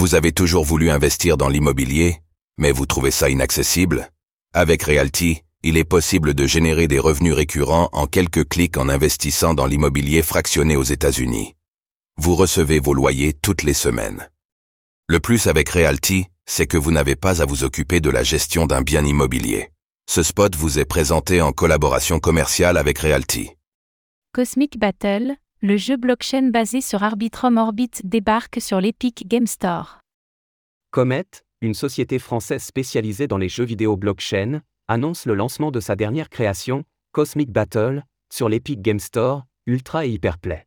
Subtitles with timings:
[0.00, 2.22] Vous avez toujours voulu investir dans l'immobilier,
[2.56, 4.10] mais vous trouvez ça inaccessible?
[4.54, 9.52] Avec Realty, il est possible de générer des revenus récurrents en quelques clics en investissant
[9.52, 11.54] dans l'immobilier fractionné aux États-Unis.
[12.16, 14.30] Vous recevez vos loyers toutes les semaines.
[15.06, 18.64] Le plus avec Realty, c'est que vous n'avez pas à vous occuper de la gestion
[18.64, 19.68] d'un bien immobilier.
[20.08, 23.50] Ce spot vous est présenté en collaboration commerciale avec Realty.
[24.32, 29.98] Cosmic Battle, le jeu blockchain basé sur Arbitrum Orbit débarque sur l'Epic Game Store.
[30.90, 31.26] Comet,
[31.60, 36.30] une société française spécialisée dans les jeux vidéo blockchain, annonce le lancement de sa dernière
[36.30, 40.66] création, Cosmic Battle, sur l'Epic Game Store, Ultra et Hyperplay.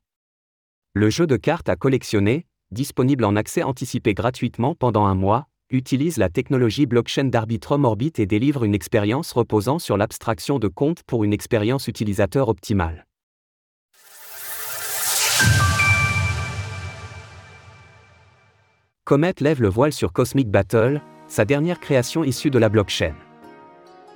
[0.94, 6.18] Le jeu de cartes à collectionner, disponible en accès anticipé gratuitement pendant un mois, utilise
[6.18, 11.24] la technologie blockchain d'Arbitrum Orbit et délivre une expérience reposant sur l'abstraction de compte pour
[11.24, 13.08] une expérience utilisateur optimale.
[19.06, 23.14] Comet lève le voile sur Cosmic Battle, sa dernière création issue de la blockchain.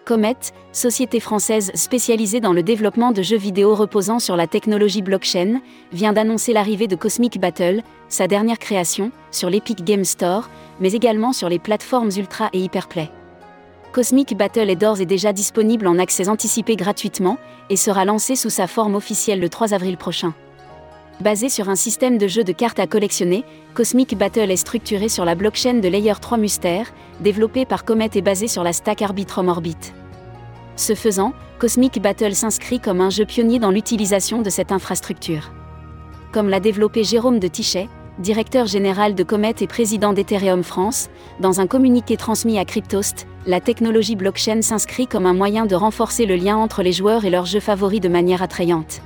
[0.06, 0.38] Comet,
[0.72, 5.60] société française spécialisée dans le développement de jeux vidéo reposant sur la technologie blockchain,
[5.92, 11.34] vient d'annoncer l'arrivée de Cosmic Battle, sa dernière création, sur l'Epic Game Store, mais également
[11.34, 13.12] sur les plateformes Ultra et Hyperplay.
[13.92, 17.38] Cosmic Battle est d'ores et déjà disponible en accès anticipé gratuitement
[17.70, 20.34] et sera lancé sous sa forme officielle le 3 avril prochain.
[21.20, 25.26] Basé sur un système de jeu de cartes à collectionner, Cosmic Battle est structuré sur
[25.26, 29.48] la blockchain de Layer 3 Mystère, développée par Comet et basé sur la stack Arbitrum
[29.48, 29.78] Orbit.
[30.76, 35.52] Ce faisant, Cosmic Battle s'inscrit comme un jeu pionnier dans l'utilisation de cette infrastructure.
[36.32, 41.60] Comme l'a développé Jérôme de Tichet, directeur général de Comet et président d'Ethereum France, dans
[41.60, 46.36] un communiqué transmis à Cryptost, la technologie blockchain s'inscrit comme un moyen de renforcer le
[46.36, 49.02] lien entre les joueurs et leurs jeux favoris de manière attrayante.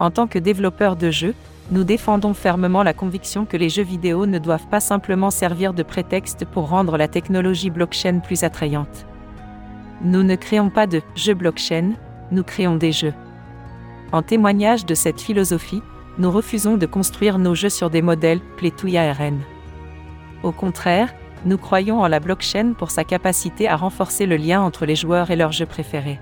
[0.00, 1.34] En tant que développeurs de jeux,
[1.70, 5.82] nous défendons fermement la conviction que les jeux vidéo ne doivent pas simplement servir de
[5.82, 9.06] prétexte pour rendre la technologie blockchain plus attrayante.
[10.02, 11.92] Nous ne créons pas de jeux blockchain,
[12.30, 13.14] nous créons des jeux.
[14.12, 15.82] En témoignage de cette philosophie,
[16.18, 18.40] nous refusons de construire nos jeux sur des modèles
[18.76, 19.40] to ARN.
[20.42, 21.12] Au contraire,
[21.44, 25.30] nous croyons en la blockchain pour sa capacité à renforcer le lien entre les joueurs
[25.30, 26.18] et leurs jeux préférés.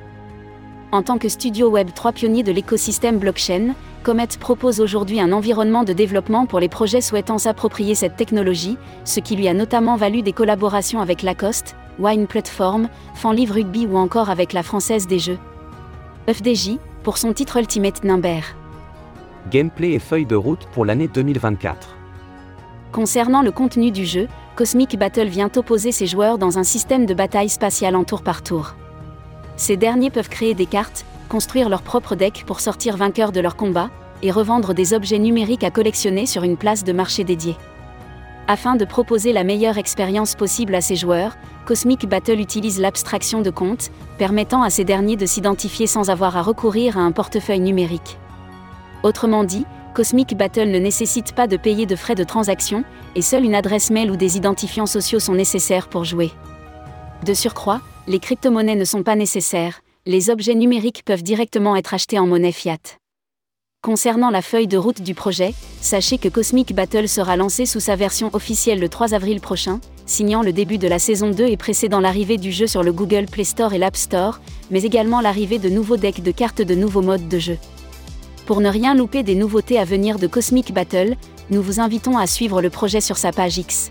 [0.96, 5.84] En tant que studio Web 3 pionnier de l'écosystème blockchain, Comet propose aujourd'hui un environnement
[5.84, 10.22] de développement pour les projets souhaitant s'approprier cette technologie, ce qui lui a notamment valu
[10.22, 15.38] des collaborations avec Lacoste, Wine Platform, Fanlive Rugby ou encore avec la Française des Jeux.
[16.30, 18.42] FDJ, pour son titre Ultimate Number.
[19.50, 21.94] Gameplay et feuille de route pour l'année 2024.
[22.92, 27.12] Concernant le contenu du jeu, Cosmic Battle vient opposer ses joueurs dans un système de
[27.12, 28.76] bataille spatiale en tour par tour.
[29.56, 33.56] Ces derniers peuvent créer des cartes, construire leur propre deck pour sortir vainqueurs de leur
[33.56, 33.90] combat,
[34.22, 37.56] et revendre des objets numériques à collectionner sur une place de marché dédiée.
[38.48, 43.50] Afin de proposer la meilleure expérience possible à ses joueurs, Cosmic Battle utilise l'abstraction de
[43.50, 48.18] compte, permettant à ces derniers de s'identifier sans avoir à recourir à un portefeuille numérique.
[49.02, 52.84] Autrement dit, Cosmic Battle ne nécessite pas de payer de frais de transaction,
[53.16, 56.30] et seule une adresse mail ou des identifiants sociaux sont nécessaires pour jouer.
[57.24, 62.18] De surcroît, les crypto-monnaies ne sont pas nécessaires, les objets numériques peuvent directement être achetés
[62.18, 62.78] en monnaie fiat.
[63.82, 67.96] Concernant la feuille de route du projet, sachez que Cosmic Battle sera lancé sous sa
[67.96, 72.00] version officielle le 3 avril prochain, signant le début de la saison 2 et précédant
[72.00, 74.40] l'arrivée du jeu sur le Google Play Store et l'App Store,
[74.70, 77.58] mais également l'arrivée de nouveaux decks de cartes de nouveaux modes de jeu.
[78.46, 81.16] Pour ne rien louper des nouveautés à venir de Cosmic Battle,
[81.50, 83.90] nous vous invitons à suivre le projet sur sa page X.